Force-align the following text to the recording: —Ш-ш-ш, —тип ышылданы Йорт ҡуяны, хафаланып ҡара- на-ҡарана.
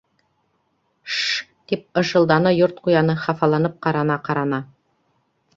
—Ш-ш-ш, 0.01 1.43
—тип 1.71 2.01
ышылданы 2.03 2.53
Йорт 2.61 2.81
ҡуяны, 2.87 3.19
хафаланып 3.27 3.79
ҡара- 3.89 4.05
на-ҡарана. 4.15 4.65